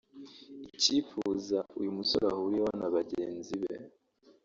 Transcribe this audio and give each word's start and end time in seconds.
Icyifuza 0.75 1.57
uyu 1.79 1.91
musore 1.97 2.25
ahuriyeho 2.29 2.71
na 2.79 2.87
bagenzi 2.95 3.53
be 3.61 3.73